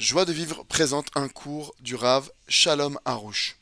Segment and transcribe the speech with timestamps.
[0.00, 3.58] Joie de vivre présente un cours du Rav Shalom Harouche.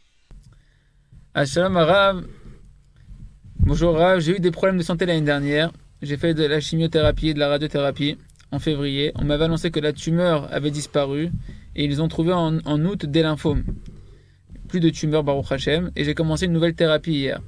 [1.35, 2.25] Ah, shalom Rav.
[3.59, 5.73] Bonjour Rav, j'ai eu des problèmes de santé l'année dernière.
[6.01, 8.19] J'ai fait de la chimiothérapie et de la radiothérapie
[8.53, 9.11] en février.
[9.17, 11.33] On m'avait annoncé que la tumeur avait disparu
[11.75, 13.65] et ils ont trouvé en, août des lymphomes.
[14.69, 17.41] Plus de tumeur Baruch Hashem et j'ai commencé une nouvelle thérapie hier.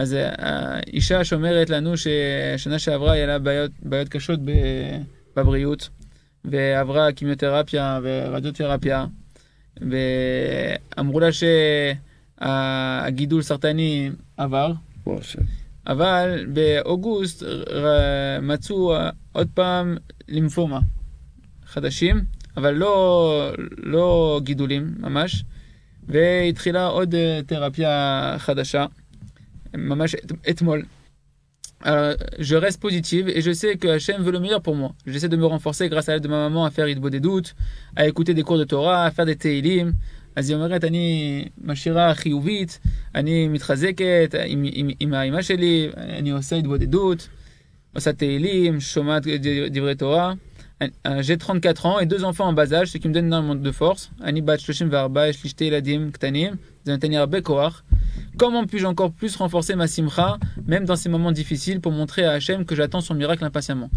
[0.00, 4.38] Euh, euh, Isha shana shavra yala bayot kashot
[6.44, 9.06] ועברה קימיותרפיה ורדיותרפיה
[9.80, 11.28] ואמרו לה
[12.40, 14.72] שהגידול סרטני עבר
[15.86, 17.42] אבל באוגוסט
[18.42, 18.94] מצאו
[19.32, 19.96] עוד פעם
[20.28, 20.80] לימפומה
[21.66, 22.20] חדשים
[22.56, 25.44] אבל לא, לא גידולים ממש
[26.08, 27.90] והתחילה עוד אה, תרפיה
[28.38, 28.86] חדשה
[29.74, 30.82] ממש את- אתמול.
[31.85, 34.91] Alors, je reste positive et je sais que Hachem veut le meilleur pour moi.
[35.05, 37.55] J'essaie de me renforcer grâce à l'aide de ma maman à faire Idbo des doutes,
[37.95, 39.93] à écouter des cours de Torah, à faire des Teilim.
[40.35, 42.79] אז היא אומרת, אני משאירה חיובית,
[43.15, 47.27] אני מתחזקת עם, עם, עם האמא שלי, אני עושה התבודדות,
[47.95, 50.33] עושה תהילים, שומעת ד- דברי תורה.
[50.81, 50.89] אני-
[51.21, 53.71] J'ai 34 ans et deux enfants en bas âge, ce qui me donne énormément de
[53.71, 54.09] force.
[54.23, 56.53] אני בת 34, יש לי שתי ילדים קטנים,
[56.85, 57.83] זה נותן לי הרבה כוח.
[58.37, 62.31] Comment puis-je encore plus renforcer ma simcha, même dans ces moments difficiles, pour montrer à
[62.31, 63.89] Hachem que j'attends son miracle impatiemment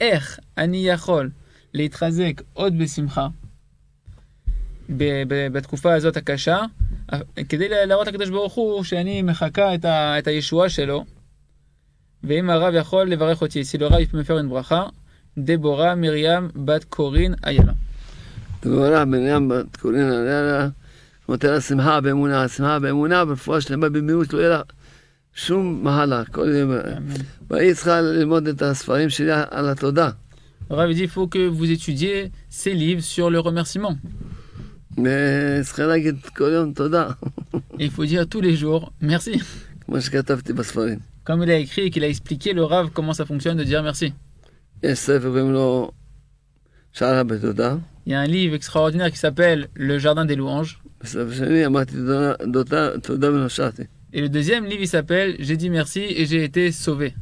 [0.00, 1.30] איך אני יכול
[1.74, 3.28] להתחזק עוד בשמחה
[4.96, 6.58] ב- ב- בתקופה הזאת הקשה,
[7.48, 11.04] כדי להראות לקדוש ברוך הוא שאני מחכה את, ה, את הישועה שלו,
[12.24, 14.86] ואם הרב יכול לברך אותי, si le רב peut me faire une ברכה,
[15.38, 17.72] דבורה מרים בת קורין איילה.
[18.62, 20.68] דבורה מרים בת קורין עליה,
[21.28, 24.62] נותן לה שמחה באמונה, שמחה באמונה, ברפואה שלמה במיעוט, לא יהיה לה
[25.34, 26.28] שום מהלך.
[26.32, 26.70] כל יום,
[27.50, 30.10] והיא צריכה ללמוד את הספרים שלי על התודה.
[30.70, 33.94] Le Rav dit il faut que vous étudiez ces livres sur le remerciement.
[34.98, 37.08] וצריכה להגיד כל יום תודה,
[37.54, 39.40] Et il faut dire tous les jours merci.
[39.80, 40.98] כמו שכתבתי בספרים.
[41.24, 43.82] Comme il a écrit et qu'il a expliqué, le Rav, comment ça fonctionne de dire
[43.82, 44.12] merci.
[44.82, 45.90] יש ספר קוראים לו
[46.92, 47.74] שערה בתודה,
[48.06, 50.78] Il y a un livre extraordinaire qui s'appelle Le Jardin des Louanges.
[54.13, 57.13] Et le deuxième livre, s'appelle J'ai dit merci et j'ai été sauvé.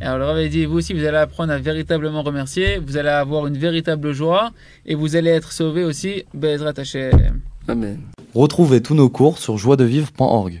[0.00, 3.46] Alors le Rav dit, vous aussi, vous allez apprendre à véritablement remercier, vous allez avoir
[3.46, 4.50] une véritable joie
[4.84, 6.24] et vous allez être sauvé aussi.
[7.68, 8.00] Amen.
[8.34, 10.60] Retrouvez tous nos cours sur joiedevivre.org.